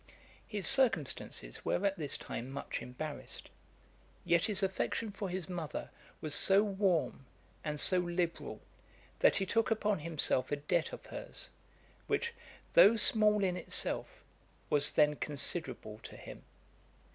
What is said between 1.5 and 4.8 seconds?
were at this time much embarrassed; yet his